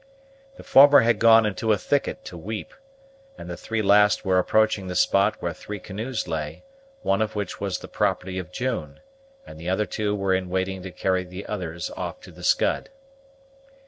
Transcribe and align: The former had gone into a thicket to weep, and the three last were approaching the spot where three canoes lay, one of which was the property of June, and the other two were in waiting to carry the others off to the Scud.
The 0.55 0.63
former 0.63 1.01
had 1.01 1.19
gone 1.19 1.45
into 1.45 1.71
a 1.73 1.77
thicket 1.77 2.25
to 2.25 2.35
weep, 2.35 2.73
and 3.37 3.47
the 3.47 3.55
three 3.55 3.83
last 3.83 4.25
were 4.25 4.39
approaching 4.39 4.87
the 4.87 4.95
spot 4.95 5.35
where 5.39 5.53
three 5.53 5.77
canoes 5.79 6.27
lay, 6.27 6.63
one 7.03 7.21
of 7.21 7.35
which 7.35 7.61
was 7.61 7.77
the 7.77 7.87
property 7.87 8.39
of 8.39 8.51
June, 8.51 9.01
and 9.45 9.59
the 9.59 9.69
other 9.69 9.85
two 9.85 10.15
were 10.15 10.33
in 10.33 10.49
waiting 10.49 10.81
to 10.81 10.89
carry 10.91 11.23
the 11.23 11.45
others 11.45 11.91
off 11.91 12.19
to 12.21 12.31
the 12.31 12.41
Scud. 12.43 12.89